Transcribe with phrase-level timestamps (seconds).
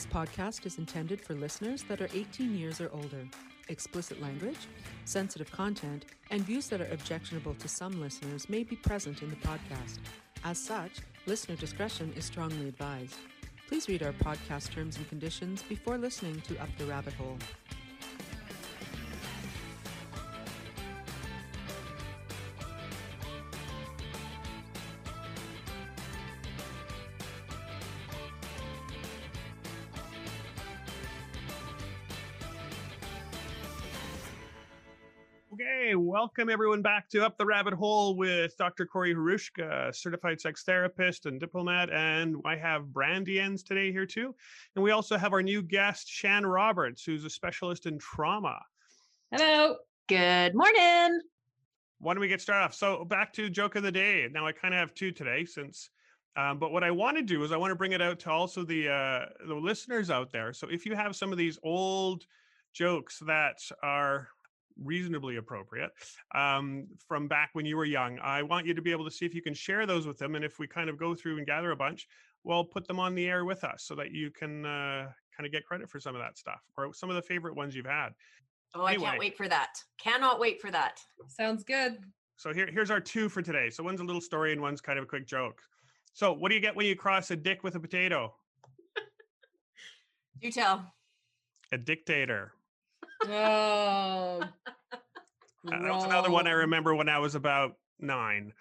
[0.00, 3.28] This podcast is intended for listeners that are 18 years or older.
[3.68, 4.56] Explicit language,
[5.04, 9.36] sensitive content, and views that are objectionable to some listeners may be present in the
[9.36, 9.98] podcast.
[10.42, 13.16] As such, listener discretion is strongly advised.
[13.68, 17.36] Please read our podcast terms and conditions before listening to Up the Rabbit Hole.
[36.20, 38.84] Welcome everyone back to Up the Rabbit Hole with Dr.
[38.84, 41.88] Corey Harushka, certified sex therapist and diplomat.
[41.90, 44.34] And I have Brandy Ends today here too.
[44.76, 48.60] And we also have our new guest, Shan Roberts, who's a specialist in trauma.
[49.30, 49.76] Hello.
[50.08, 51.20] Good morning.
[52.00, 52.74] Why don't we get started off?
[52.74, 54.28] So back to joke of the day.
[54.30, 55.88] Now I kind of have two today since
[56.36, 58.30] um, but what I want to do is I want to bring it out to
[58.30, 60.52] also the uh, the listeners out there.
[60.52, 62.26] So if you have some of these old
[62.74, 64.28] jokes that are
[64.82, 65.90] reasonably appropriate
[66.34, 68.18] um, from back when you were young.
[68.20, 70.34] I want you to be able to see if you can share those with them.
[70.34, 72.08] And if we kind of go through and gather a bunch,
[72.44, 75.52] well, put them on the air with us so that you can uh, kind of
[75.52, 78.10] get credit for some of that stuff or some of the favorite ones you've had.
[78.74, 79.06] Oh, anyway.
[79.06, 79.82] I can't wait for that.
[79.98, 81.00] Cannot wait for that.
[81.28, 81.98] Sounds good.
[82.36, 83.68] So here, here's our two for today.
[83.68, 85.60] So one's a little story and one's kind of a quick joke.
[86.12, 88.34] So what do you get when you cross a dick with a potato?
[90.40, 90.92] you tell.
[91.72, 92.52] A dictator.
[93.26, 94.42] Oh.
[95.66, 98.52] Uh, that was another one I remember when I was about nine,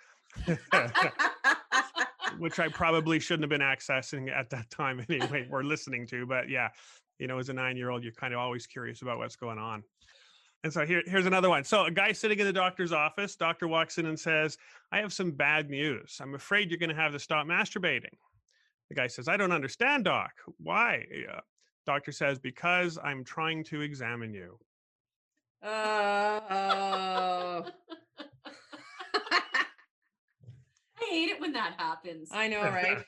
[2.38, 6.25] which I probably shouldn't have been accessing at that time anyway, or listening to.
[6.25, 6.69] But yeah,
[7.19, 9.59] you know, as a nine year old, you're kind of always curious about what's going
[9.59, 9.83] on.
[10.63, 11.63] And so here, here's another one.
[11.63, 14.57] So a guy sitting in the doctor's office, doctor walks in and says,
[14.91, 16.17] I have some bad news.
[16.21, 18.17] I'm afraid you're going to have to stop masturbating.
[18.89, 20.31] The guy says, I don't understand, doc.
[20.57, 21.05] Why?
[21.85, 24.58] Doctor says, because I'm trying to examine you.
[25.61, 25.67] Uh,
[31.01, 32.29] I hate it when that happens.
[32.31, 33.00] I know, right?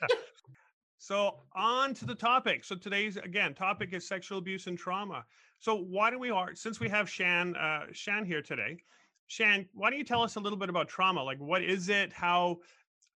[0.98, 2.64] so on to the topic.
[2.64, 5.24] So today's again topic is sexual abuse and trauma.
[5.60, 8.76] So why don't we are since we have Shan uh, Shan here today?
[9.28, 11.22] Shan, why don't you tell us a little bit about trauma?
[11.22, 12.12] Like what is it?
[12.12, 12.58] How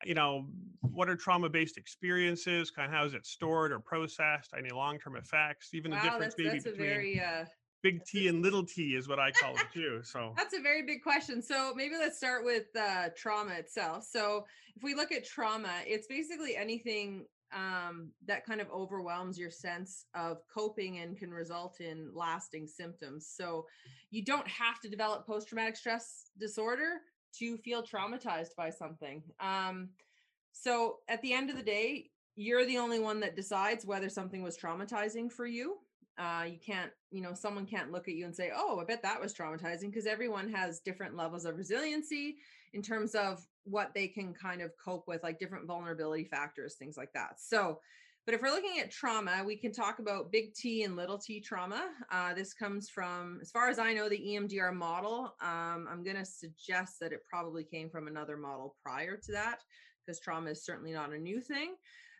[0.04, 0.46] you know
[0.80, 2.70] what are trauma-based experiences?
[2.70, 4.52] Kind of how is it stored or processed?
[4.56, 5.70] Any long-term effects?
[5.74, 7.44] Even wow, the difference that's, maybe that's between a very uh,
[7.82, 10.00] big T and little T is what I call it too.
[10.02, 11.42] So that's a very big question.
[11.42, 14.06] So maybe let's start with uh, trauma itself.
[14.10, 19.50] So if we look at trauma, it's basically anything um, that kind of overwhelms your
[19.50, 23.32] sense of coping and can result in lasting symptoms.
[23.34, 23.66] So
[24.10, 27.02] you don't have to develop post traumatic stress disorder
[27.38, 29.22] to feel traumatized by something.
[29.40, 29.90] Um,
[30.52, 34.42] so at the end of the day, you're the only one that decides whether something
[34.42, 35.78] was traumatizing for you
[36.18, 39.02] uh, you can't you know someone can't look at you and say oh i bet
[39.02, 42.36] that was traumatizing because everyone has different levels of resiliency
[42.72, 46.96] in terms of what they can kind of cope with like different vulnerability factors things
[46.96, 47.78] like that so
[48.26, 51.40] but if we're looking at trauma we can talk about big t and little t
[51.40, 51.88] trauma.
[52.10, 55.34] Uh, this comes from as far as i know the emdr model.
[55.40, 59.60] Um, i'm going to suggest that it probably came from another model prior to that
[60.06, 61.74] because trauma is certainly not a new thing.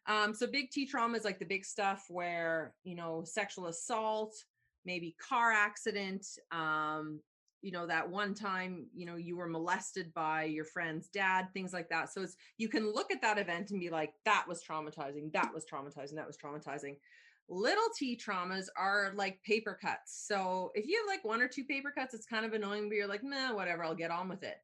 [0.07, 4.35] Um, so big T trauma is like the big stuff where, you know, sexual assault,
[4.85, 7.21] maybe car accident, um,
[7.67, 11.73] you know, that one time, you know, you were molested by your friend's dad, things
[11.73, 12.13] like that.
[12.13, 15.53] So it's you can look at that event and be like, that was traumatizing, that
[15.53, 16.95] was traumatizing, that was traumatizing.
[17.49, 20.27] Little t traumas are like paper cuts.
[20.29, 22.95] So if you have like one or two paper cuts, it's kind of annoying, but
[22.95, 24.59] you're like, nah, whatever, I'll get on with it.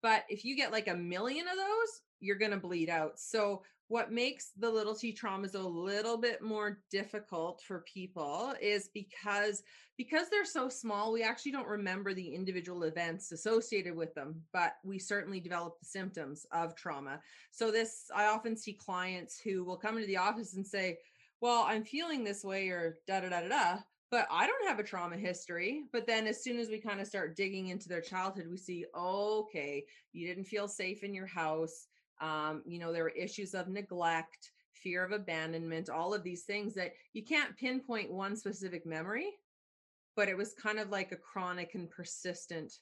[0.00, 3.20] But if you get like a million of those, you're going to bleed out.
[3.20, 8.88] So what makes the little t traumas a little bit more difficult for people is
[8.92, 9.62] because
[9.96, 14.74] because they're so small we actually don't remember the individual events associated with them but
[14.84, 17.20] we certainly develop the symptoms of trauma
[17.50, 20.98] so this i often see clients who will come into the office and say
[21.40, 23.78] well i'm feeling this way or da da da da da
[24.10, 25.84] but I don't have a trauma history.
[25.92, 28.86] But then as soon as we kind of start digging into their childhood, we see,
[28.96, 31.88] okay, you didn't feel safe in your house.
[32.20, 36.74] Um, you know, there are issues of neglect, fear of abandonment, all of these things
[36.74, 39.30] that you can't pinpoint one specific memory,
[40.14, 42.78] but it was kind of like a chronic and persistent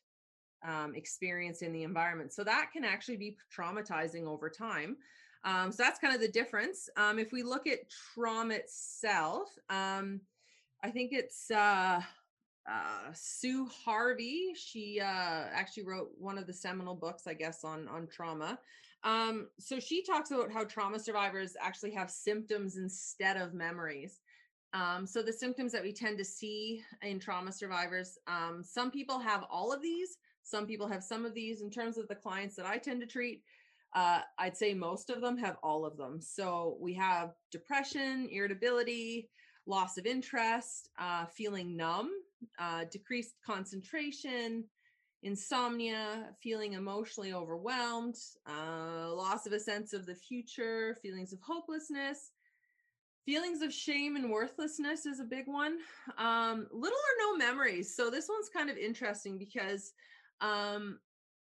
[0.67, 2.33] um, experience in the environment.
[2.33, 4.97] So that can actually be traumatizing over time.
[5.45, 6.89] Um, so that's kind of the difference.
[6.97, 10.21] Um, if we look at trauma itself, um,
[10.83, 12.01] I think it's uh,
[12.71, 14.55] uh, Sue Harvey.
[14.55, 18.59] She uh, actually wrote one of the seminal books, I guess, on on trauma.
[19.05, 24.21] Um, so she talks about how trauma survivors actually have symptoms instead of memories.
[24.73, 29.21] Um, so the symptoms that we tend to see in trauma survivors, um, some people
[29.21, 31.61] have all of these, some people have some of these.
[31.61, 33.43] In terms of the clients that I tend to treat,
[33.95, 36.21] uh, I'd say most of them have all of them.
[36.21, 39.29] So we have depression, irritability,
[39.67, 42.11] loss of interest, uh, feeling numb,
[42.59, 44.65] uh, decreased concentration,
[45.25, 48.17] insomnia, feeling emotionally overwhelmed,
[48.47, 52.31] uh, loss of a sense of the future, feelings of hopelessness,
[53.25, 55.79] feelings of shame and worthlessness is a big one.
[56.19, 57.97] Um, little or no memories.
[57.97, 59.95] So this one's kind of interesting because
[60.43, 61.01] um,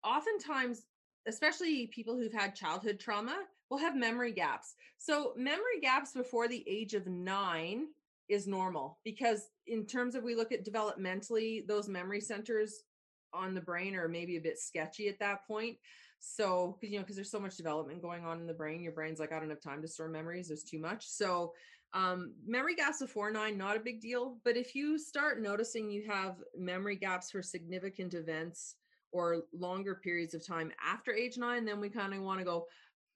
[0.04, 0.82] oftentimes,
[1.28, 3.36] especially people who've had childhood trauma,
[3.70, 4.74] will have memory gaps.
[4.98, 7.86] So memory gaps before the age of nine
[8.28, 12.82] is normal because in terms of we look at developmentally those memory centers
[13.32, 15.76] on the brain are maybe a bit sketchy at that point.
[16.18, 18.92] So because you know because there's so much development going on in the brain your
[18.92, 21.06] brain's like i don't have time to store memories there's too much.
[21.08, 21.54] So
[21.92, 24.38] um, memory gaps of 4 9 not a big deal.
[24.44, 28.76] But if you start noticing you have memory gaps for significant events
[29.12, 32.66] or longer periods of time after age 9 then we kind of want to go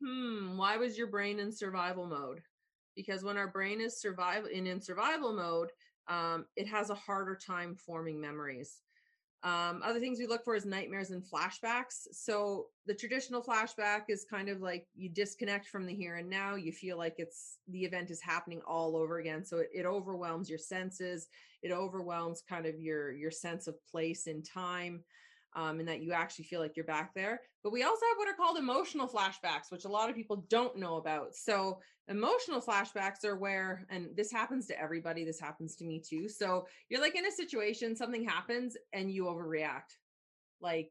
[0.02, 2.40] hmm why was your brain in survival mode?
[2.96, 5.70] Because when our brain is survival in, in survival mode
[6.08, 8.80] um, it has a harder time forming memories
[9.44, 12.08] um, other things we look for is nightmares and flashbacks.
[12.12, 16.54] So the traditional flashback is kind of like you disconnect from the here and now.
[16.54, 19.44] You feel like it's the event is happening all over again.
[19.44, 21.28] So it, it overwhelms your senses.
[21.62, 25.04] It overwhelms kind of your your sense of place in time
[25.54, 27.40] um, and that you actually feel like you're back there.
[27.62, 30.76] But we also have what are called emotional flashbacks, which a lot of people don't
[30.76, 31.34] know about.
[31.34, 31.78] So,
[32.08, 36.28] emotional flashbacks are where, and this happens to everybody, this happens to me too.
[36.28, 39.96] So, you're like in a situation, something happens, and you overreact.
[40.60, 40.90] Like,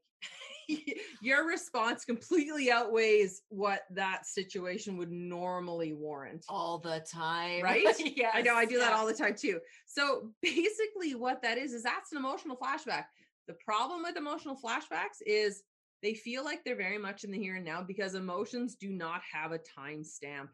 [1.21, 7.85] your response completely outweighs what that situation would normally warrant all the time right
[8.15, 8.85] yeah i know i do yeah.
[8.85, 13.05] that all the time too so basically what that is is that's an emotional flashback
[13.47, 15.63] the problem with emotional flashbacks is
[16.01, 19.21] they feel like they're very much in the here and now because emotions do not
[19.31, 20.49] have a time stamp.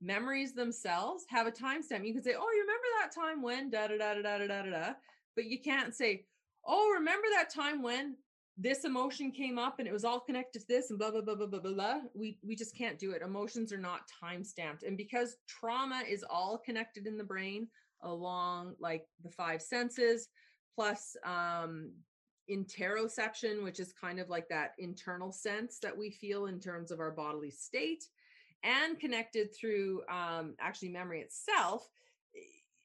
[0.00, 2.04] Memories themselves have a time stamp.
[2.04, 4.62] You can say, "Oh, you remember that time when da da da da da da
[4.62, 4.94] da,"
[5.34, 6.26] but you can't say,
[6.64, 8.16] "Oh, remember that time when
[8.56, 11.34] this emotion came up and it was all connected to this and blah blah blah
[11.34, 13.22] blah blah blah." We we just can't do it.
[13.22, 17.68] Emotions are not time stamped, and because trauma is all connected in the brain
[18.02, 20.28] along like the five senses,
[20.76, 21.92] plus um,
[22.50, 27.00] interoception, which is kind of like that internal sense that we feel in terms of
[27.00, 28.04] our bodily state,
[28.62, 31.88] and connected through um, actually memory itself.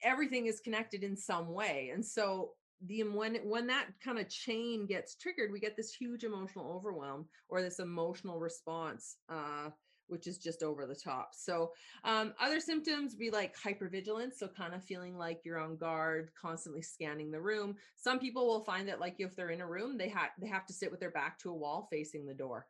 [0.02, 2.52] Everything is connected in some way, and so
[2.86, 7.26] the when when that kind of chain gets triggered, we get this huge emotional overwhelm
[7.50, 9.18] or this emotional response.
[9.30, 9.70] Uh,
[10.14, 11.32] which is just over the top.
[11.34, 11.72] So,
[12.04, 16.84] um, other symptoms be like hypervigilance, so kind of feeling like you're on guard, constantly
[16.84, 17.76] scanning the room.
[17.96, 20.68] Some people will find that like if they're in a room, they have they have
[20.68, 22.68] to sit with their back to a wall facing the door,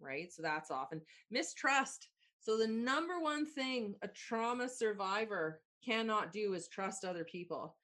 [0.00, 0.32] right?
[0.32, 1.00] So that's often
[1.30, 2.08] mistrust.
[2.40, 7.76] So the number one thing a trauma survivor cannot do is trust other people.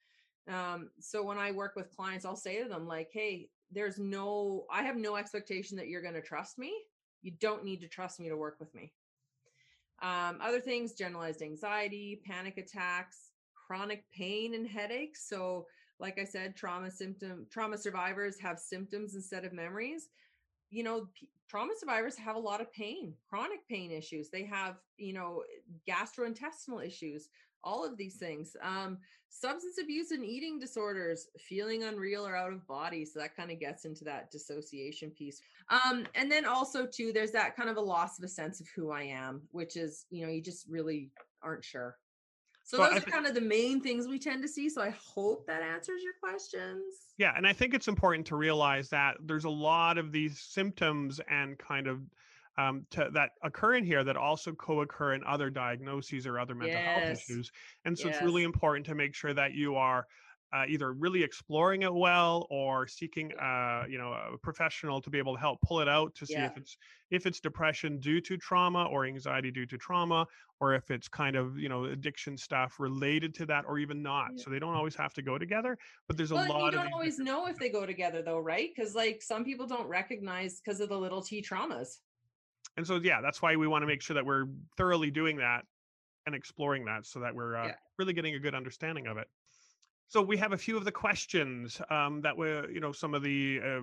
[0.49, 4.65] Um, so when I work with clients, I'll say to them like, "Hey, there's no,
[4.69, 6.73] I have no expectation that you're going to trust me."
[7.21, 8.93] You don't need to trust me to work with me.
[10.01, 15.27] Um, other things generalized anxiety, panic attacks, chronic pain and headaches.
[15.27, 15.65] So,
[15.99, 20.09] like I said, trauma symptom trauma survivors have symptoms instead of memories.
[20.69, 24.29] You know, p- trauma survivors have a lot of pain, chronic pain issues.
[24.29, 25.43] They have, you know,
[25.89, 27.29] gastrointestinal issues,
[27.67, 28.55] all of these things.
[28.61, 28.97] Um,
[29.29, 33.03] substance abuse and eating disorders, feeling unreal or out of body.
[33.05, 35.41] So that kind of gets into that dissociation piece.
[35.69, 38.67] Um, and then also too, there's that kind of a loss of a sense of
[38.73, 41.11] who I am, which is, you know, you just really
[41.43, 41.97] aren't sure.
[42.63, 44.67] So, those are kind of the main things we tend to see.
[44.69, 46.83] So I hope that answers your questions.
[47.17, 51.21] Yeah, and I think it's important to realize that there's a lot of these symptoms
[51.29, 52.01] and kind of
[52.57, 56.79] um, to, that occur in here that also co-occur in other diagnoses or other mental
[56.79, 56.99] yes.
[56.99, 57.51] health issues.
[57.85, 58.17] And so yes.
[58.17, 60.05] it's really important to make sure that you are
[60.53, 65.17] uh, either really exploring it well or seeking uh, you know a professional to be
[65.17, 66.45] able to help pull it out to see yeah.
[66.45, 66.77] if it's
[67.11, 70.25] if it's depression due to trauma or anxiety due to trauma
[70.61, 74.29] or if it's kind of you know addiction stuff related to that or even not
[74.35, 74.43] yeah.
[74.43, 76.93] so they don't always have to go together but there's well, a lot you don't
[76.93, 80.79] always know if they go together though right because like some people don't recognize because
[80.79, 81.97] of the little t traumas
[82.77, 84.45] and so yeah that's why we want to make sure that we're
[84.77, 85.63] thoroughly doing that
[86.25, 87.73] and exploring that so that we're uh, yeah.
[87.97, 89.27] really getting a good understanding of it
[90.09, 93.23] so we have a few of the questions um, that were you know some of
[93.23, 93.81] the uh,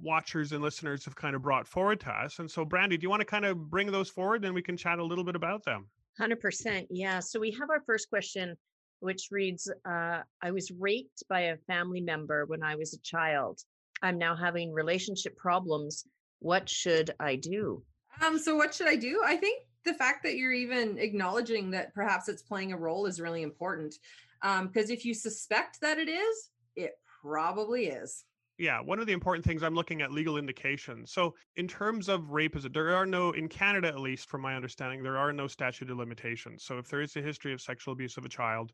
[0.00, 3.10] watchers and listeners have kind of brought forward to us and so brandy do you
[3.10, 5.64] want to kind of bring those forward and we can chat a little bit about
[5.64, 5.86] them
[6.20, 8.56] 100% yeah so we have our first question
[9.02, 13.60] which reads uh, I was raped by a family member when I was a child.
[14.00, 16.04] I'm now having relationship problems.
[16.38, 17.82] What should I do?
[18.20, 19.22] Um, so what should I do?
[19.24, 23.20] I think the fact that you're even acknowledging that perhaps it's playing a role is
[23.20, 23.94] really important.
[24.42, 26.92] Um, because if you suspect that it is, it
[27.22, 28.24] probably is
[28.58, 32.30] yeah one of the important things i'm looking at legal indications so in terms of
[32.30, 35.46] rape is there are no in canada at least from my understanding there are no
[35.46, 38.72] statute of limitations so if there is a history of sexual abuse of a child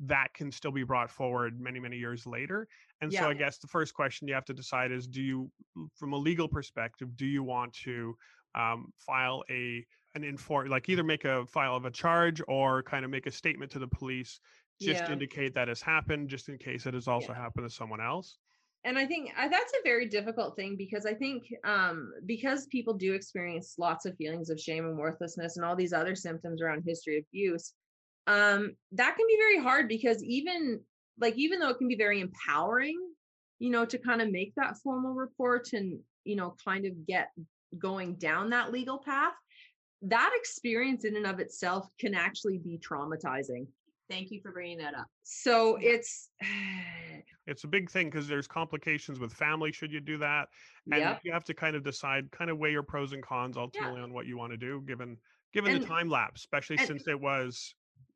[0.00, 2.66] that can still be brought forward many many years later
[3.02, 3.20] and yeah.
[3.20, 5.50] so i guess the first question you have to decide is do you
[5.94, 8.16] from a legal perspective do you want to
[8.54, 13.04] um, file a an inform like either make a file of a charge or kind
[13.04, 14.40] of make a statement to the police
[14.80, 15.12] just yeah.
[15.12, 17.38] indicate that has happened just in case it has also yeah.
[17.38, 18.38] happened to someone else
[18.84, 22.94] and i think uh, that's a very difficult thing because i think um, because people
[22.94, 26.82] do experience lots of feelings of shame and worthlessness and all these other symptoms around
[26.84, 27.74] history of abuse
[28.26, 30.80] um, that can be very hard because even
[31.20, 32.98] like even though it can be very empowering
[33.58, 37.28] you know to kind of make that formal report and you know kind of get
[37.78, 39.34] going down that legal path
[40.02, 43.66] that experience in and of itself can actually be traumatizing
[44.10, 45.06] Thank you for bringing that up.
[45.22, 46.30] So it's
[47.46, 50.48] it's a big thing because there's complications with family should you do that,
[50.90, 51.20] and yep.
[51.22, 54.02] you have to kind of decide, kind of weigh your pros and cons ultimately yeah.
[54.02, 55.16] on what you want to do, given
[55.54, 57.72] given and, the time lapse, especially and, since it was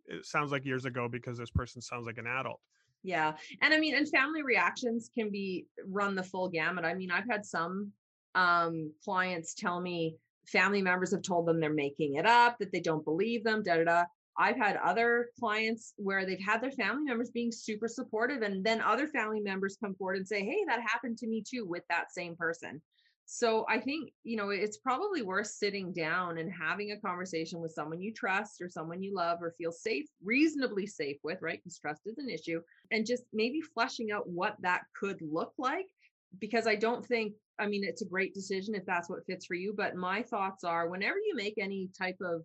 [0.06, 2.60] it sounds like years ago because this person sounds like an adult.
[3.04, 6.84] Yeah, and I mean, and family reactions can be run the full gamut.
[6.84, 7.92] I mean, I've had some
[8.34, 12.80] um clients tell me family members have told them they're making it up, that they
[12.80, 14.04] don't believe them, da da da.
[14.36, 18.80] I've had other clients where they've had their family members being super supportive, and then
[18.80, 22.12] other family members come forward and say, Hey, that happened to me too with that
[22.12, 22.82] same person.
[23.26, 27.72] So I think, you know, it's probably worth sitting down and having a conversation with
[27.72, 31.58] someone you trust or someone you love or feel safe, reasonably safe with, right?
[31.58, 32.60] Because trust is an issue,
[32.90, 35.86] and just maybe fleshing out what that could look like.
[36.38, 39.54] Because I don't think, I mean, it's a great decision if that's what fits for
[39.54, 39.74] you.
[39.76, 42.42] But my thoughts are whenever you make any type of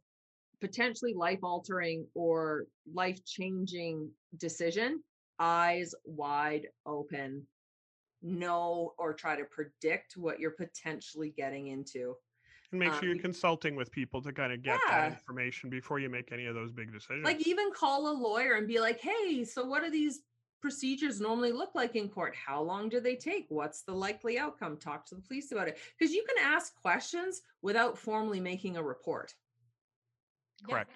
[0.62, 5.02] potentially life altering or life changing decision,
[5.40, 7.46] eyes wide open.
[8.22, 12.16] Know or try to predict what you're potentially getting into.
[12.72, 15.10] And make sure um, you're consulting with people to kind of get yeah.
[15.10, 17.24] that information before you make any of those big decisions.
[17.24, 20.20] Like even call a lawyer and be like, hey, so what are these
[20.62, 22.36] procedures normally look like in court?
[22.36, 23.46] How long do they take?
[23.50, 24.78] What's the likely outcome?
[24.78, 25.78] Talk to the police about it.
[25.98, 29.34] Because you can ask questions without formally making a report.
[30.68, 30.92] Correct.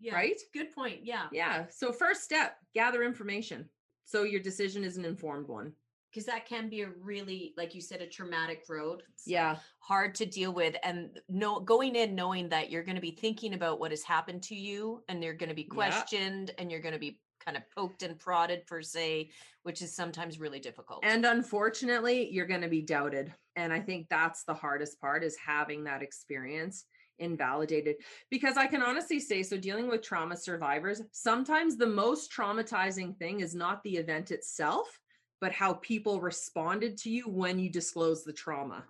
[0.00, 0.14] Yeah.
[0.14, 0.40] Right?
[0.54, 1.00] Good point.
[1.02, 1.26] Yeah.
[1.32, 1.66] Yeah.
[1.70, 3.68] So first step, gather information.
[4.04, 5.72] So your decision is an informed one.
[6.10, 9.02] Because that can be a really, like you said, a traumatic road.
[9.12, 9.56] It's yeah.
[9.80, 10.74] Hard to deal with.
[10.82, 14.42] And no going in knowing that you're going to be thinking about what has happened
[14.44, 16.62] to you and you're going to be questioned yeah.
[16.62, 19.30] and you're going to be kind of poked and prodded per se,
[19.62, 21.00] which is sometimes really difficult.
[21.02, 23.32] And unfortunately, you're going to be doubted.
[23.56, 26.84] And I think that's the hardest part is having that experience
[27.20, 27.96] invalidated
[28.30, 33.40] because I can honestly say so dealing with trauma survivors sometimes the most traumatizing thing
[33.40, 35.00] is not the event itself
[35.40, 38.84] but how people responded to you when you disclose the trauma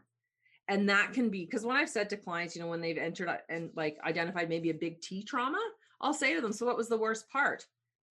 [0.68, 3.28] and that can be because when I've said to clients you know when they've entered
[3.28, 5.58] uh, and like identified maybe a big T trauma
[6.02, 7.64] I'll say to them so what was the worst part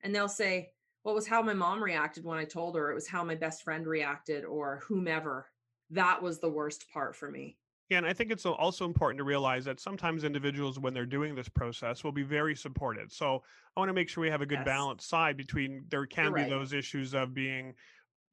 [0.03, 0.71] and they'll say
[1.03, 3.63] what was how my mom reacted when I told her it was how my best
[3.63, 5.49] friend reacted or whomever
[5.91, 7.57] that was the worst part for me
[7.89, 11.35] yeah, and I think it's also important to realize that sometimes individuals, when they're doing
[11.35, 13.13] this process, will be very supported.
[13.13, 13.43] So
[13.75, 14.65] I want to make sure we have a good yes.
[14.65, 16.49] balance side between there can You're be right.
[16.49, 17.73] those issues of being,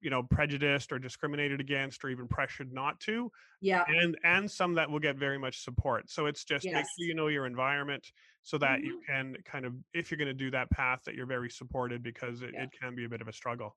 [0.05, 3.33] you know, prejudiced or discriminated against or even pressured not to.
[3.63, 3.85] Yeah.
[3.89, 6.11] And and some that will get very much support.
[6.11, 6.75] So it's just yes.
[6.75, 8.07] make sure you know your environment
[8.43, 8.87] so that mm-hmm.
[8.87, 12.03] you can kind of if you're going to do that path that you're very supported
[12.03, 12.65] because it, yeah.
[12.65, 13.75] it can be a bit of a struggle.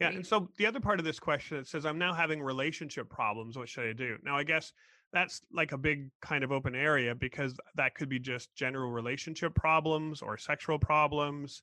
[0.00, 0.08] Yeah.
[0.08, 0.16] Right.
[0.16, 3.56] And so the other part of this question it says, I'm now having relationship problems.
[3.56, 4.16] What should I do?
[4.24, 4.72] Now, I guess
[5.12, 9.54] that's like a big kind of open area because that could be just general relationship
[9.54, 11.62] problems or sexual problems.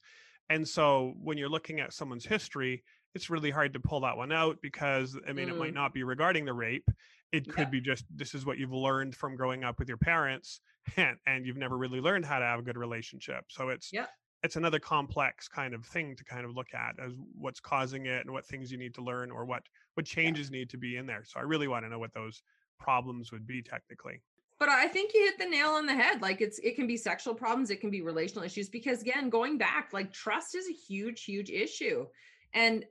[0.50, 2.84] And so when you're looking at someone's history,
[3.16, 5.52] it's really hard to pull that one out because I mean, mm.
[5.52, 5.76] it might mm.
[5.76, 6.90] not be regarding the rape.
[7.32, 7.70] It could yeah.
[7.70, 10.62] be just this is what you've learned from growing up with your parents
[10.98, 13.46] and, and you've never really learned how to have a good relationship.
[13.50, 14.06] So it's yeah.
[14.44, 18.26] it's another complex kind of thing to kind of look at as what's causing it
[18.26, 19.64] and what things you need to learn or what
[19.96, 20.60] what changes yeah.
[20.60, 21.24] need to be in there.
[21.26, 22.42] So I really want to know what those
[22.80, 24.22] problems would be technically
[24.60, 26.98] but i think you hit the nail on the head like it's it can be
[26.98, 30.74] sexual problems it can be relational issues because again going back like trust is a
[30.74, 32.06] huge huge issue
[32.54, 32.86] and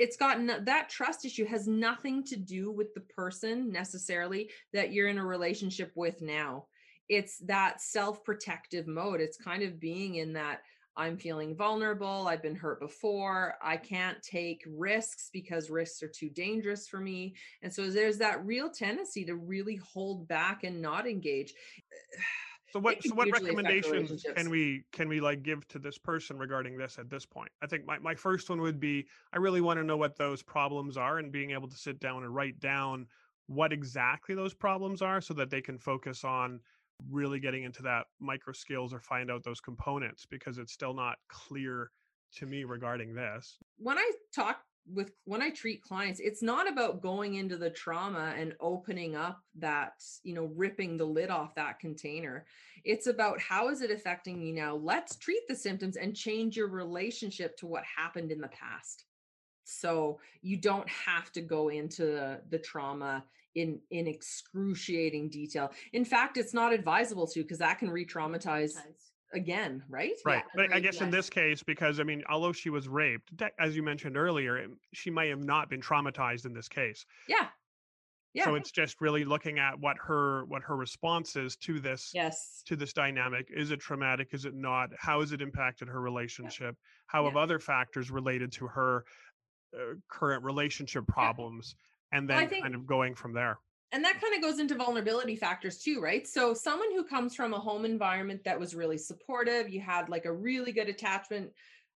[0.00, 5.08] it's gotten that trust issue has nothing to do with the person necessarily that you're
[5.08, 6.64] in a relationship with now
[7.08, 10.60] it's that self-protective mode it's kind of being in that
[10.96, 12.26] I'm feeling vulnerable.
[12.28, 13.54] I've been hurt before.
[13.62, 17.36] I can't take risks because risks are too dangerous for me.
[17.62, 21.54] And so there's that real tendency to really hold back and not engage.
[22.72, 26.76] So what so what recommendations can we can we like give to this person regarding
[26.76, 27.50] this at this point?
[27.62, 30.42] I think my, my first one would be I really want to know what those
[30.42, 33.06] problems are and being able to sit down and write down
[33.46, 36.60] what exactly those problems are so that they can focus on
[37.10, 41.16] really getting into that micro skills or find out those components because it's still not
[41.28, 41.90] clear
[42.36, 43.58] to me regarding this.
[43.78, 48.34] When I talk with when I treat clients, it's not about going into the trauma
[48.36, 52.44] and opening up that, you know, ripping the lid off that container.
[52.84, 54.74] It's about how is it affecting you now?
[54.76, 59.04] Let's treat the symptoms and change your relationship to what happened in the past.
[59.64, 65.72] So you don't have to go into the, the trauma in in excruciating detail.
[65.92, 68.76] In fact, it's not advisable to because that can re-traumatize
[69.32, 70.12] again, right?
[70.24, 70.42] Right.
[70.54, 73.76] Yeah, but I guess in this case, because I mean, although she was raped, as
[73.76, 77.04] you mentioned earlier, she may have not been traumatized in this case.
[77.28, 77.46] Yeah.
[78.32, 78.44] Yeah.
[78.44, 82.62] So it's just really looking at what her what her response is to this yes
[82.66, 83.48] to this dynamic.
[83.54, 84.28] Is it traumatic?
[84.32, 84.90] Is it not?
[84.96, 86.76] How has it impacted her relationship?
[86.78, 87.08] Yeah.
[87.08, 89.04] How have other factors related to her
[89.74, 91.74] uh, current relationship problems?
[92.12, 93.58] And then well, think, kind of going from there
[93.92, 96.26] and that kind of goes into vulnerability factors too right?
[96.26, 100.24] So someone who comes from a home environment that was really supportive you had like
[100.24, 101.50] a really good attachment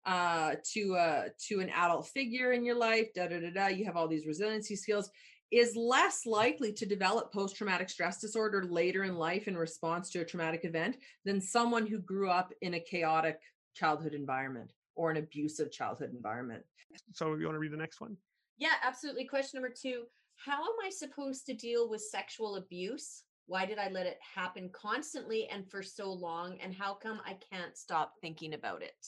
[0.05, 3.85] uh to uh to an adult figure in your life da da da da you
[3.85, 5.09] have all these resiliency skills
[5.53, 10.19] is less likely to develop post traumatic stress disorder later in life in response to
[10.19, 13.39] a traumatic event than someone who grew up in a chaotic
[13.75, 16.63] childhood environment or an abusive childhood environment.
[17.13, 18.17] So you want to read the next one?
[18.57, 19.25] Yeah absolutely.
[19.25, 20.05] Question number 2
[20.45, 23.23] how am I supposed to deal with sexual abuse?
[23.45, 26.57] Why did I let it happen constantly and for so long?
[26.61, 29.05] And how come I can't stop thinking about it?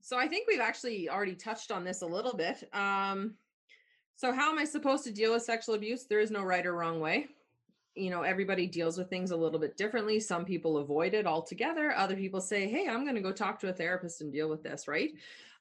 [0.00, 2.68] So I think we've actually already touched on this a little bit.
[2.72, 3.34] Um,
[4.16, 6.04] so, how am I supposed to deal with sexual abuse?
[6.04, 7.26] There is no right or wrong way.
[7.96, 10.20] You know, everybody deals with things a little bit differently.
[10.20, 11.92] Some people avoid it altogether.
[11.92, 14.62] Other people say, hey, I'm going to go talk to a therapist and deal with
[14.62, 15.10] this, right?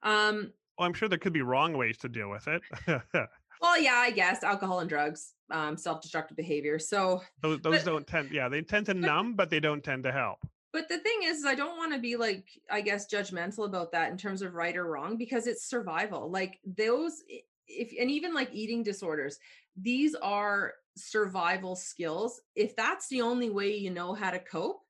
[0.04, 2.62] Um, well, I'm sure there could be wrong ways to deal with it.
[3.64, 6.78] Well, yeah, I guess alcohol and drugs, um, self-destructive behavior.
[6.78, 9.82] So those, those but, don't tend, yeah, they tend to but, numb, but they don't
[9.82, 10.40] tend to help.
[10.74, 14.12] But the thing is, I don't want to be like, I guess, judgmental about that
[14.12, 16.30] in terms of right or wrong because it's survival.
[16.30, 17.24] Like those,
[17.68, 19.40] if and even like eating disorders,
[19.78, 22.42] these are survival skills.
[22.56, 24.82] If that's the only way you know how to cope,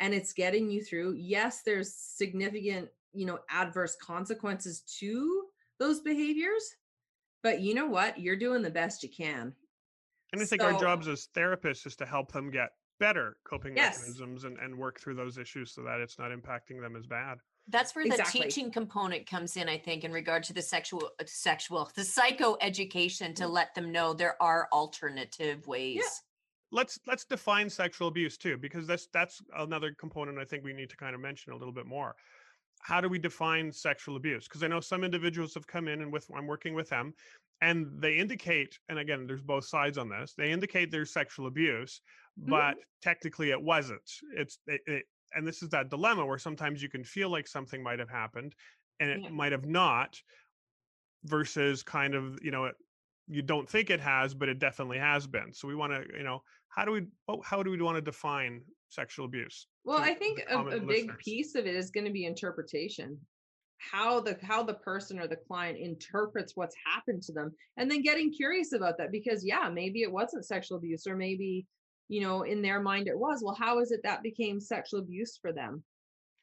[0.00, 5.44] and it's getting you through, yes, there's significant, you know, adverse consequences to
[5.78, 6.74] those behaviors
[7.46, 8.18] but you know what?
[8.18, 9.52] You're doing the best you can.
[10.32, 13.76] And I think so, our jobs as therapists is to help them get better coping
[13.76, 14.00] yes.
[14.00, 17.38] mechanisms and, and work through those issues so that it's not impacting them as bad.
[17.68, 18.40] That's where exactly.
[18.40, 22.02] the teaching component comes in, I think, in regard to the sexual, uh, sexual, the
[22.02, 23.50] psycho education to mm.
[23.50, 25.98] let them know there are alternative ways.
[25.98, 26.08] Yeah.
[26.72, 30.90] Let's let's define sexual abuse too, because that's that's another component I think we need
[30.90, 32.16] to kind of mention a little bit more
[32.86, 34.46] how do we define sexual abuse?
[34.46, 37.14] Because I know some individuals have come in and with I'm working with them
[37.60, 42.00] and they indicate, and again, there's both sides on this, they indicate there's sexual abuse,
[42.38, 42.48] mm-hmm.
[42.48, 42.80] but mm-hmm.
[43.02, 44.08] technically it wasn't.
[44.36, 45.02] It's it, it,
[45.34, 48.54] and this is that dilemma where sometimes you can feel like something might have happened
[49.00, 49.30] and it yeah.
[49.30, 50.16] might have not
[51.24, 52.70] versus kind of you know
[53.26, 56.22] you don't think it has but it definitely has been so we want to you
[56.22, 57.02] know how do we
[57.42, 61.54] how do we want to define sexual abuse well i think a, a big piece
[61.54, 63.18] of it is going to be interpretation.
[63.78, 68.02] How the how the person or the client interprets what's happened to them and then
[68.02, 71.66] getting curious about that because yeah maybe it wasn't sexual abuse or maybe
[72.08, 73.42] you know in their mind it was.
[73.44, 75.84] Well how is it that became sexual abuse for them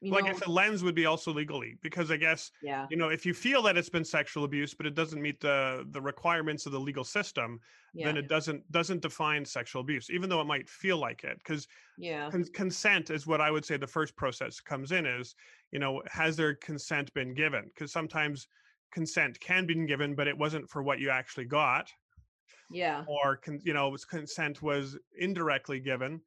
[0.03, 2.87] you well, know, I guess the lens would be also legally because I guess yeah.
[2.89, 5.87] you know if you feel that it's been sexual abuse but it doesn't meet the
[5.91, 7.59] the requirements of the legal system,
[7.93, 8.07] yeah.
[8.07, 11.37] then it doesn't doesn't define sexual abuse, even though it might feel like it.
[11.37, 15.35] Because yeah, con- consent is what I would say the first process comes in is
[15.71, 17.71] you know has their consent been given?
[17.73, 18.47] Because sometimes
[18.91, 21.89] consent can be given, but it wasn't for what you actually got.
[22.69, 23.05] Yeah.
[23.07, 26.19] Or con- you know consent was indirectly given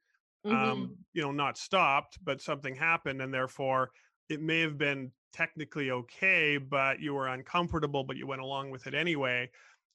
[0.46, 0.54] mm-hmm.
[0.54, 3.90] um, you know, not stopped, but something happened, and therefore
[4.28, 8.86] it may have been technically okay, but you were uncomfortable, but you went along with
[8.86, 9.48] it anyway.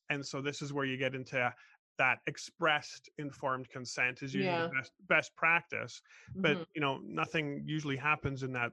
[0.10, 1.54] And so this is where you get into
[1.98, 4.70] that expressed informed consent is usually yeah.
[4.76, 6.02] best, best practice.
[6.36, 6.64] But mm-hmm.
[6.76, 8.72] you know, nothing usually happens in that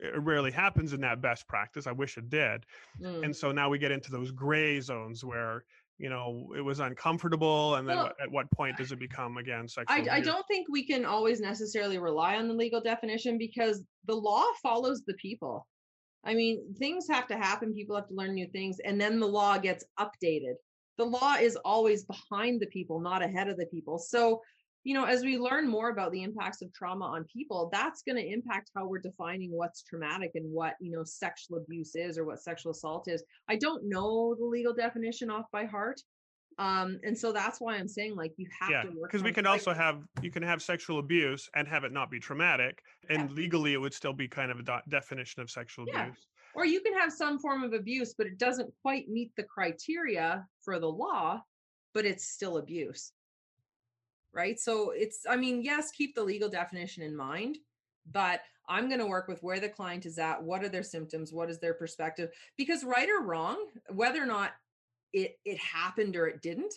[0.00, 1.86] it rarely happens in that best practice.
[1.86, 2.66] I wish it did.
[3.00, 3.24] Mm.
[3.24, 5.64] And so now we get into those gray zones where
[5.98, 9.68] you know it was uncomfortable and then Well, at what point does it become again
[9.68, 13.82] sexual I, I don't think we can always necessarily rely on the legal definition because
[14.06, 15.66] the law follows the people.
[16.24, 19.26] I mean, things have to happen, people have to learn new things, and then the
[19.26, 20.54] law gets updated.
[20.98, 23.98] The law is always behind the people, not ahead of the people.
[23.98, 24.40] So,
[24.84, 28.16] you know, as we learn more about the impacts of trauma on people, that's going
[28.16, 32.24] to impact how we're defining what's traumatic and what, you know, sexual abuse is or
[32.24, 33.22] what sexual assault is.
[33.48, 36.00] I don't know the legal definition off by heart.
[36.58, 39.32] Um, and so that's why I'm saying like you have yeah to work because we
[39.32, 43.32] can also have you can have sexual abuse and have it not be traumatic and
[43.32, 46.08] legally it would still be kind of a do- definition of sexual Yeah.
[46.08, 49.42] abuse or you can have some form of abuse, but it doesn't quite meet the
[49.42, 51.42] criteria for the law,
[51.94, 53.12] but it's still abuse.
[54.34, 54.58] Right.
[54.58, 57.58] So it's, I mean, yes, keep the legal definition in mind,
[58.10, 60.42] but I'm going to work with where the client is at.
[60.42, 61.32] What are their symptoms?
[61.32, 62.30] What is their perspective?
[62.56, 64.52] Because right or wrong, whether or not
[65.12, 66.72] it, it happened or it didn't,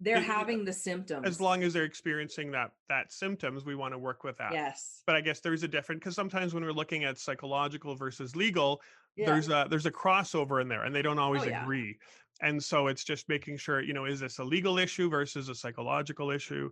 [0.00, 1.26] they're It- having the symptoms.
[1.26, 5.02] as long as they're experiencing that that symptoms we want to work with that Yes.
[5.06, 8.82] but i guess there's a different because sometimes when we're looking at psychological versus legal
[9.14, 9.26] Yeah.
[9.26, 11.62] there's a there's a crossover in there and they don't always Oh, yeah.
[11.62, 11.96] agree
[12.40, 15.54] and so it's just making sure you know is this a legal issue versus a
[15.54, 16.70] psychological issue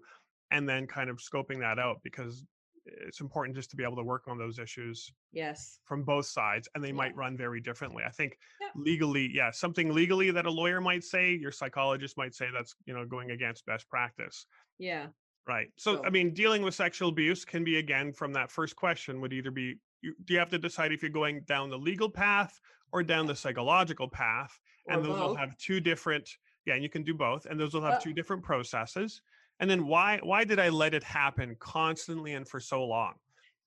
[0.50, 2.44] and then kind of scoping that out because
[2.84, 5.78] it's important just to be able to work on those issues yes.
[5.84, 6.94] from both sides and they Yeah.
[6.94, 8.70] might run very differently i think Yep.
[8.74, 12.94] legally yeah something legally that a lawyer might say your psychologist might say that's you
[12.94, 14.46] know going against best practice
[14.78, 15.06] Yeah.
[15.46, 19.20] right so i mean dealing with sexual abuse can be again from that first question
[19.20, 22.10] would either be you, do you have to decide if you're going down the legal
[22.10, 22.58] path
[22.92, 26.28] or down the psychological path and Or those will have two different
[26.66, 29.22] yeah and you can do both and those will have two different processes.
[29.60, 33.14] And then why why did i let it happen constantly and for so long?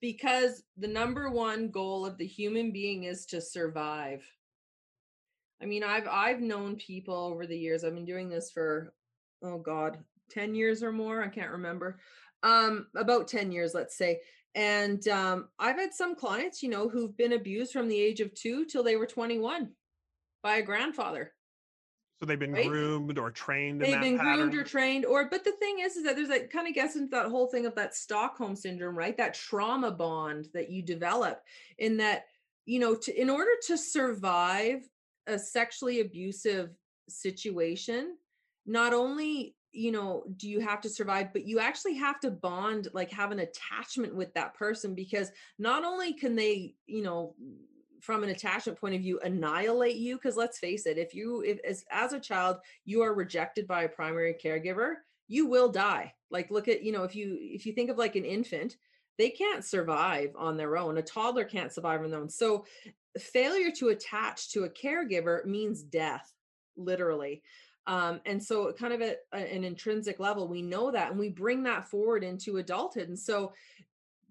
[0.02, 4.24] Because the number one goal of the human being is to survive.
[5.62, 8.94] I mean i've i've known people over the years i've been doing this for
[9.42, 9.98] oh god
[10.30, 12.00] 10 years or more i can't remember
[12.44, 14.20] um about 10 years let's say.
[14.54, 18.34] And um i've had some clients you know who've been abused from the age of
[18.36, 19.70] 2 till they were 21
[20.46, 21.34] by a grandfather
[22.20, 22.68] so they've been Right?
[22.70, 24.50] groomed or trained in they've been pattern.
[24.50, 26.96] groomed or trained or but the thing is is that there's that kind of gets
[26.96, 31.42] into that whole thing of that stockholm syndrome right that trauma bond that you develop
[31.80, 32.26] in that
[32.66, 34.88] you know to, in order to survive
[35.28, 36.70] a sexually abusive
[37.10, 38.16] situation
[38.68, 42.88] not only you know do you have to survive but you actually have to bond
[42.94, 47.36] like have an attachment with that person because not only can they you know
[48.06, 51.60] from an attachment point of view annihilate you because let's face it if you if
[51.68, 54.94] as, as a child you are rejected by a primary caregiver
[55.28, 56.14] you will die.
[56.30, 58.78] Like look at you know if you if you think of like an infant
[59.18, 62.30] they can't survive on their own a toddler can't survive on their own.
[62.30, 62.66] So
[63.18, 66.32] failure to attach to a caregiver means death
[66.78, 67.42] literally.
[67.88, 71.64] Um, and so kind of at an intrinsic level we know that and we bring
[71.64, 73.10] that forward into adulthood.
[73.10, 73.54] And so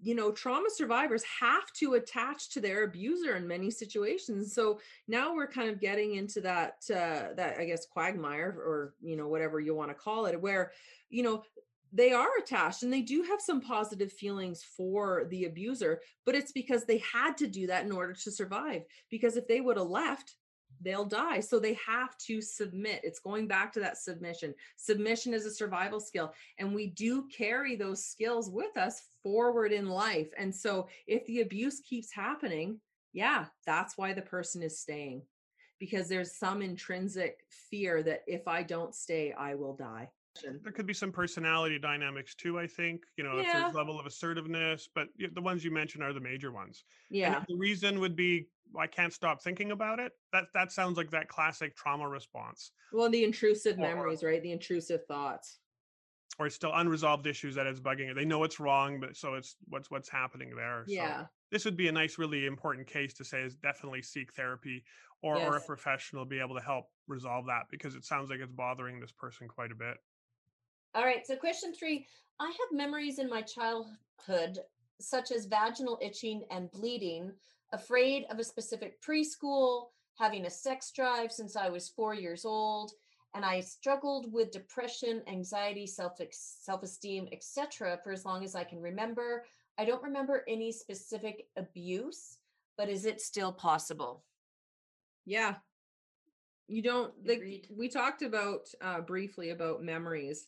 [0.05, 5.33] you know trauma survivors have to attach to their abuser in many situations so now
[5.33, 9.59] we're kind of getting into that uh that i guess quagmire or you know whatever
[9.59, 10.71] you want to call it where
[11.09, 11.43] you know
[11.91, 16.51] they are attached and they do have some positive feelings for the abuser but it's
[16.51, 19.87] because they had to do that in order to survive because if they would have
[19.87, 20.35] left
[20.81, 24.53] they'll die so they have to submit it's going back to that submission.
[24.75, 29.87] Submission is a survival skill and we do carry those skills with us forward in
[29.87, 32.79] life and so if the abuse keeps happening
[33.13, 35.21] yeah that's why the person is staying
[35.79, 40.07] because there's some intrinsic fear that if i don't stay i will die
[40.63, 43.61] there could be some personality dynamics too i think you know if Yeah.
[43.61, 46.83] there's level of assertiveness but the ones you mentioned are the major ones.
[47.09, 47.39] Yeah.
[47.41, 51.11] if the reason would be i can't stop thinking about it that that sounds like
[51.11, 52.71] that classic trauma response.
[52.91, 54.41] Well the intrusive Or- memories right?
[54.41, 55.59] The intrusive thoughts.
[56.37, 58.15] Or it's still unresolved issues that it's bugging it.
[58.15, 60.83] They know it's wrong but so it's what's what's happening there.
[60.87, 61.25] So yeah.
[61.51, 64.83] this would be a nice really important case to say is definitely seek therapy
[65.21, 68.51] or, or a professional be able to help resolve that because it sounds like it's
[68.51, 69.95] bothering this person quite a bit
[70.95, 71.27] All right.
[71.27, 72.07] So, question three
[72.39, 74.59] I have memories in my childhood,
[74.99, 77.33] such as vaginal itching and bleeding,
[77.73, 82.93] afraid of a specific preschool, having a sex drive since I was four years old,
[83.33, 87.99] and I struggled with depression, anxiety, self self esteem, etc.
[88.01, 89.43] for as long as I can remember.
[89.77, 92.37] I don't remember any specific abuse,
[92.77, 94.23] but is it still possible?
[95.25, 95.55] Yeah.
[96.69, 97.67] You don't like Agreed.
[97.75, 100.47] we talked about uh briefly about memories.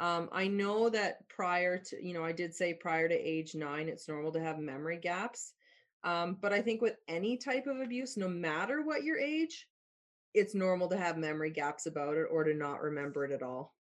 [0.00, 3.88] Um I know that prior to, you know, I did say prior to age 9
[3.88, 5.52] it's normal to have memory gaps.
[6.02, 9.68] Um but I think with any type of abuse no matter what your age,
[10.34, 13.74] it's normal to have memory gaps about it or to not remember it at all.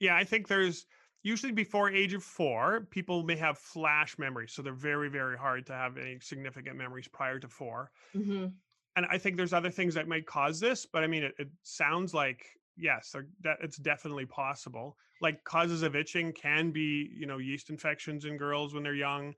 [0.00, 0.86] Yeah, I think there's
[1.22, 4.52] usually before age of four, people may have flash memories.
[4.52, 8.46] So they're very, very hard to have any significant memories prior to 4 Mm-hmm.
[8.94, 11.48] And I think there's other things that might cause this, but I mean, it, it
[11.62, 12.44] sounds like
[12.76, 14.96] yes, uh, that it's definitely possible.
[15.20, 19.34] Like causes of itching can be, you know, yeast infections in girls when they're young.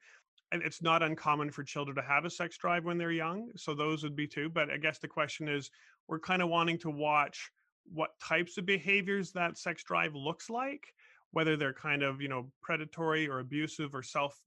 [0.53, 3.51] And it's not uncommon for children to have a sex drive when they're young.
[3.57, 4.49] So those would be two.
[4.49, 5.71] But I guess the question is,
[6.07, 7.51] we're kind of wanting to watch
[7.93, 10.87] what types of behaviors that sex drive looks like
[11.35, 14.41] whether they're kind of you know predatory or abusive or self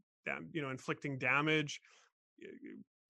[0.52, 1.82] you know inflicting damage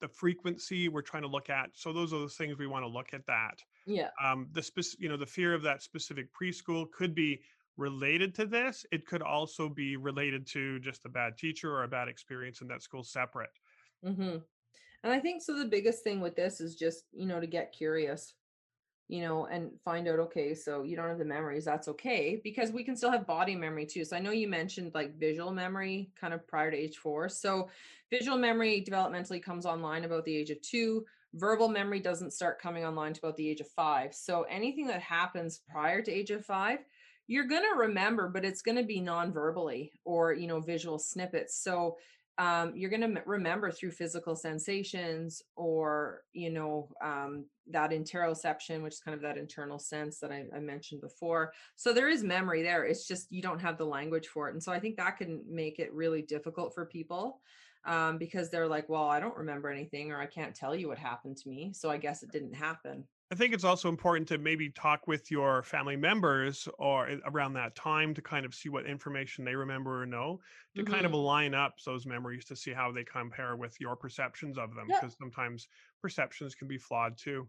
[0.02, 2.90] the frequency we're trying to look at so those are the things we want to
[2.90, 6.90] look at that yeah um the specific you know the fear of that specific preschool
[6.92, 7.42] could be
[7.78, 11.88] related to this it could also be related to just a bad teacher or a
[11.88, 13.50] bad experience in that school separate
[14.06, 14.38] mm-hmm.
[15.04, 17.72] and i think so the biggest thing with this is just you know to get
[17.72, 18.34] curious
[19.10, 22.72] you know, and find out, okay, so you don't have the memories, that's okay, because
[22.72, 24.04] we can still have body memory too.
[24.04, 27.30] So I know you mentioned like visual memory kind of prior to age four.
[27.30, 27.70] So
[28.12, 31.06] visual memory developmentally comes online about the age of two.
[31.38, 34.14] Verbal memory doesn't start coming online to about the age of five.
[34.14, 36.80] So anything that happens prior to age of five,
[37.28, 41.62] you're going to remember, but it's going to be non-verbally or, you know, visual snippets.
[41.62, 41.98] So
[42.40, 48.94] um, you're going to remember through physical sensations or you know um, that interoception which
[48.94, 52.62] is kind of that internal sense that I, I, mentioned before so there is memory
[52.62, 55.18] there it's just you don't have the language for it and so i think that
[55.18, 57.42] can make it really difficult for people
[57.86, 60.98] um, because they're like well i don't remember anything or i can't tell you what
[60.98, 64.38] happened to me so i guess it didn't happen I think it's also important to
[64.38, 68.86] maybe talk with your family members or around that time to kind of see what
[68.86, 70.40] information they remember or know
[70.76, 70.94] to mm-hmm.
[70.94, 71.22] kind of mm-hmm.
[71.22, 75.18] line up those memories to see how they compare with your perceptions of them because
[75.20, 75.68] sometimes
[76.02, 77.48] perceptions can be flawed too.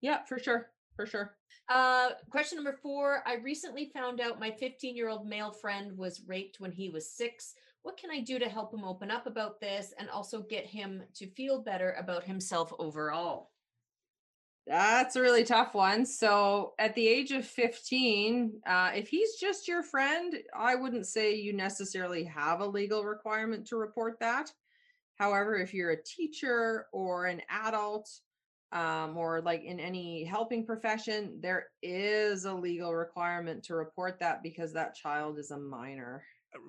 [0.00, 0.70] Yeah, for sure.
[0.96, 1.36] For sure.
[1.68, 3.22] Uh, question number four.
[3.26, 7.10] I recently found out my 15 year old male friend was raped when he was
[7.10, 7.54] six.
[7.82, 11.02] What can I do to help him open up about this and also get him
[11.14, 13.50] to feel better about himself overall?
[14.66, 16.04] That's a really tough one.
[16.04, 21.34] So, at the age of 15, uh, if he's just your friend, I wouldn't say
[21.34, 24.52] you necessarily have a legal requirement to report that.
[25.16, 28.08] However, if you're a teacher or an adult,
[28.72, 34.42] um, or like in any helping profession, there is a legal requirement to report that
[34.42, 36.22] because that child is a minor.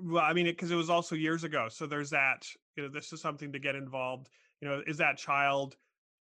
[0.04, 1.67] Well, I mean, it because it, it was also years ago.
[1.70, 4.30] So, there's that, you know, this is something to get involved.
[4.62, 5.76] You know, is that child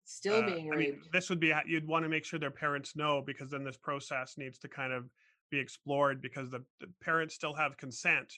[0.05, 0.73] still uh, being raped.
[0.73, 3.63] I mean, this would be you'd want to make sure their parents know because then
[3.63, 5.09] this process needs to kind of
[5.51, 8.33] be explored because the, the parents still have consent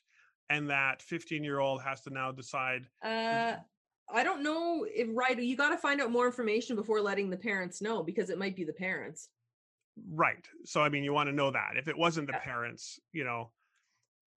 [0.49, 3.53] and that 15 year old has to now decide uh
[4.13, 7.37] I don't know if right you got to find out more information before letting the
[7.37, 9.29] parents know because it might be the parents.
[10.09, 10.47] Right.
[10.63, 11.71] So I mean you want to know that.
[11.75, 12.39] If it wasn't the yeah.
[12.39, 13.51] parents, you know,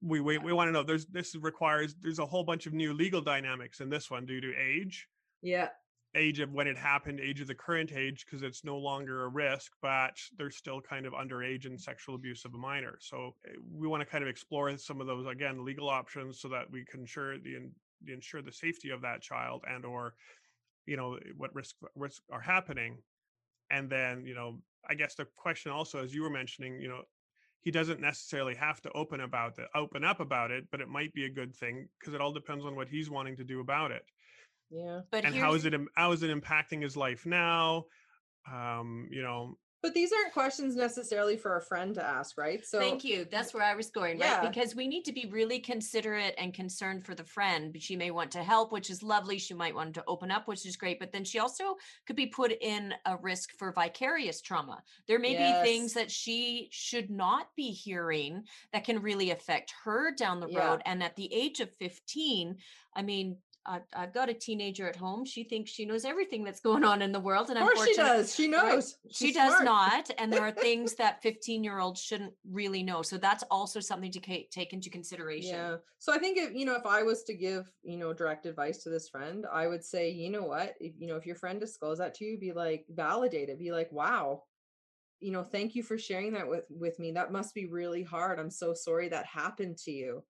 [0.03, 2.93] we we, we want to know there's this requires there's a whole bunch of new
[2.93, 5.07] legal dynamics in this one due to age.
[5.43, 5.69] Yeah
[6.17, 9.29] age of when it happened, age of the current age, because it's no longer a
[9.29, 12.97] risk, but they're still kind of underage and sexual abuse of a minor.
[13.01, 16.49] So eh, we want to kind of explore some of those again legal options so
[16.49, 17.71] that we can ensure the,
[18.05, 20.15] the ensure the safety of that child and or
[20.87, 22.99] you know what risks risks are happening.
[23.71, 24.59] And then you know
[24.89, 27.03] I guess the question also, as you were mentioning, you know
[27.62, 31.12] he doesn't necessarily have to open about the open up about it, but it might
[31.12, 33.90] be a good thing because it all depends on what he's wanting to do about
[33.90, 34.03] it.
[34.70, 35.01] Yeah.
[35.11, 37.85] But and how is it how is it impacting his life now?
[38.51, 42.64] Um, you know, but these aren't questions necessarily for a friend to ask, right?
[42.66, 43.27] So Thank you.
[43.31, 44.38] That's where I was going, yeah.
[44.38, 44.53] right?
[44.53, 47.75] Because we need to be really considerate and concerned for the friend.
[47.81, 49.38] She may want to help, which is lovely.
[49.38, 50.99] She might want to open up, which is great.
[50.99, 54.83] But then she also could be put in a risk for vicarious trauma.
[55.09, 55.64] There may yes.
[55.64, 60.51] be things that she should not be hearing that can really affect her down the
[60.51, 60.66] yeah.
[60.66, 60.83] road.
[60.85, 62.57] And at the age of 15,
[62.95, 65.25] I mean, I've, I've got a teenager at home.
[65.25, 67.51] She thinks she knows everything that's going on in the world.
[67.51, 68.35] And of course she does.
[68.35, 68.96] She knows.
[69.05, 69.14] Right?
[69.14, 69.64] She does smart.
[69.64, 70.11] not.
[70.18, 73.03] And there are things that 15 year olds shouldn't really know.
[73.03, 75.55] So that's also something to take into consideration.
[75.55, 75.77] Yeah.
[75.99, 78.83] So I think if, you know, if I was to give, you know, direct advice
[78.85, 81.61] to this friend, I would say, you know what, if, you know, if your friend
[81.61, 83.59] discloses that to you, be like, validate it.
[83.59, 84.44] Be like, wow,
[85.20, 87.12] you know, thank you for sharing that with, with me.
[87.12, 88.38] That must be really hard.
[88.38, 90.25] I'm so sorry that happened to you.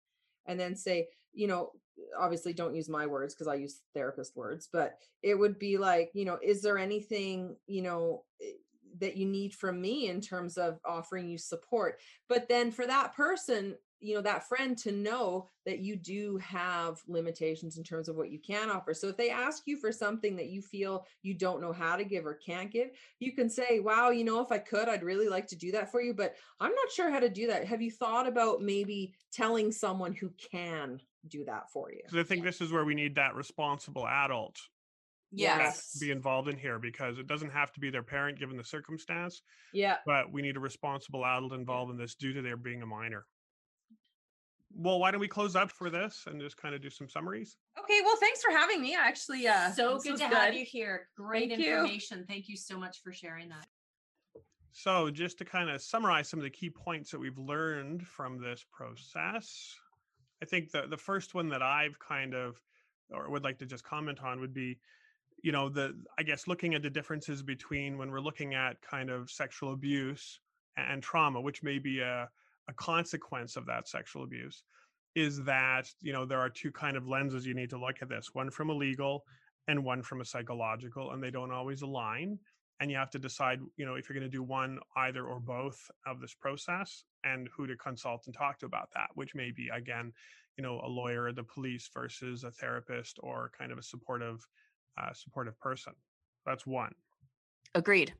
[0.46, 1.70] And then say, you know,
[2.18, 6.10] obviously don't use my words because I use therapist words, but it would be like,
[6.14, 8.52] you know, is there anything, you know, eh,
[8.98, 11.98] that you need from me in terms of offering you support?
[12.28, 17.00] But then for that person, you know that friend to know that you do have
[17.06, 20.34] limitations in terms of what you can offer so if they ask you for something
[20.36, 23.78] that you feel you don't know how to give or can't give you can say
[23.80, 26.34] wow you know if i could i'd really like to do that for you but
[26.60, 30.30] i'm not sure how to do that have you thought about maybe telling someone who
[30.50, 32.00] can do that for you.
[32.04, 34.56] Because i think this is where we need that responsible adult
[35.32, 35.96] yes.
[35.98, 39.42] be involved in here because it doesn't have to be their parent given the circumstance
[39.72, 39.96] yeah.
[40.06, 43.24] but we need a responsible adult involved in this due to their being a minor.
[44.72, 47.56] Well why don't we close up for this and just kind of do some summaries?
[47.78, 48.96] Okay well thanks for having me.
[48.96, 51.08] Actually uh so good was to have you here.
[51.16, 51.74] Great Thank you.
[51.74, 52.24] information.
[52.28, 53.66] Thank you so much for sharing that.
[54.72, 58.40] So just to kind of summarize some of the key points that we've learned from
[58.40, 59.74] this process
[60.42, 62.60] i think the the first one that i've kind of
[63.10, 64.78] or would like to just comment on would be
[65.42, 69.10] you know the i guess looking at the differences between when we're looking at kind
[69.10, 70.40] of sexual abuse
[70.76, 72.28] and trauma which may be a,
[72.68, 74.62] a consequence of that sexual abuse
[75.14, 78.08] is that you know there are two kind of lenses you need to look at
[78.08, 79.24] this one from a legal
[79.68, 82.38] and one from a psychological and they don't always align
[82.80, 85.40] and you have to decide you know if you're going to do one either or
[85.40, 89.50] both of this process and who to consult and talk to about that which may
[89.50, 90.12] be again
[90.56, 94.46] you know a lawyer the police versus a therapist or kind of a supportive
[95.00, 95.92] uh, supportive person
[96.44, 96.92] that's one
[97.74, 98.12] Agreed.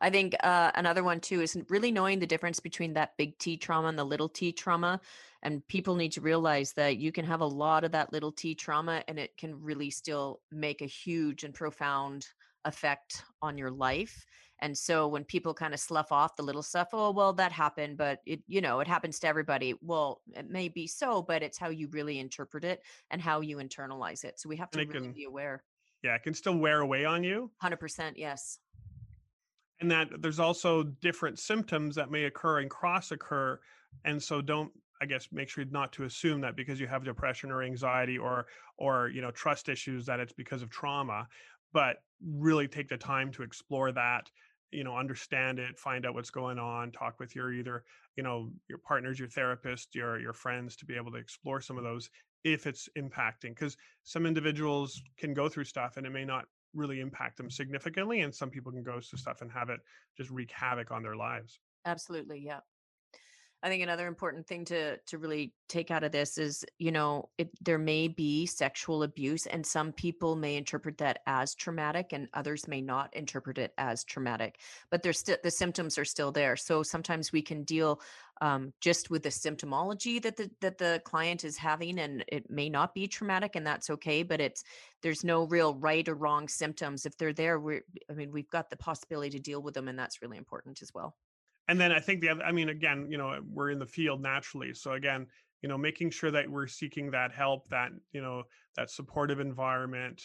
[0.00, 3.56] I think uh, another one too is really knowing the difference between that big T
[3.56, 5.00] trauma and the little T trauma.
[5.42, 8.54] And people need to realize that you can have a lot of that little T
[8.54, 12.26] trauma and it can really still make a huge and profound
[12.64, 14.24] effect on your life.
[14.62, 17.96] And so when people kind of slough off the little stuff, oh, well, that happened,
[17.96, 19.74] but it, you know, it happens to everybody.
[19.80, 23.56] Well, it may be so, but it's how you really interpret it and how you
[23.56, 24.38] internalize it.
[24.38, 25.64] So we have to really can- be aware.
[26.02, 28.12] yeah it can still wear away on you 100%.
[28.16, 28.58] Yes.
[29.80, 33.58] and that there's also different symptoms that may occur and cross occur
[34.04, 34.70] and so don't
[35.02, 38.46] i guess make sure not to assume that because you have depression or anxiety or
[38.78, 41.26] or you know trust issues that it's because of trauma
[41.72, 44.30] but really take the time to explore that
[44.70, 47.84] you know understand it find out what's going on talk with your either
[48.16, 51.76] you know your partners your therapist your your friends to be able to explore some
[51.78, 52.10] of those
[52.44, 57.00] if it's impacting because some individuals can go through stuff and it may not really
[57.00, 59.80] impact them significantly and some people can go through stuff and have it
[60.16, 62.60] just wreak havoc on their lives Absolutely, yeah.
[63.62, 67.28] I think another important thing to to really take out of this is, you know,
[67.36, 72.28] it, there may be sexual abuse, and some people may interpret that as traumatic, and
[72.32, 74.60] others may not interpret it as traumatic.
[74.90, 76.56] But there's still the symptoms are still there.
[76.56, 78.00] So sometimes we can deal
[78.40, 82.70] um, just with the symptomology that the that the client is having, and it may
[82.70, 84.22] not be traumatic, and that's okay.
[84.22, 84.64] But it's
[85.02, 87.04] there's no real right or wrong symptoms.
[87.04, 89.98] If they're there, we're I mean, we've got the possibility to deal with them, and
[89.98, 91.14] that's really important as well.
[91.70, 94.20] And then i think the other i mean again you know we're in the field
[94.20, 95.26] naturally so again
[95.62, 98.42] you know making sure that we're seeking that help that you know
[98.76, 100.20] that supportive environment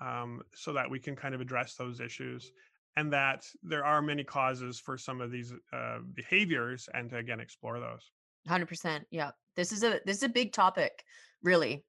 [0.00, 2.52] um, so that we can kind of address those issues
[2.96, 7.40] and that there are many causes for some of these uh, behaviors and to again
[7.40, 8.12] explore those
[8.46, 9.06] Hundred percent.
[9.10, 9.30] Yeah.
[9.56, 11.04] This is a this is a big topic,
[11.42, 11.84] really.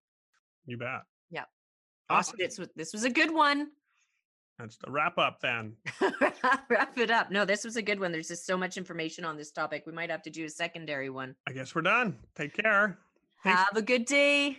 [0.66, 1.46] you bet Yeah.
[2.10, 3.70] awesome This was this was a good one.
[4.60, 5.74] That's the wrap up then
[6.70, 7.32] Wrap it up.
[7.32, 8.12] No, this was a good one.
[8.12, 9.84] There's just so much information on this topic.
[9.86, 11.36] We might have to do a secondary one.
[11.48, 13.00] i guess we're done take care
[13.44, 13.62] Thanks.
[13.62, 14.58] Have a good day.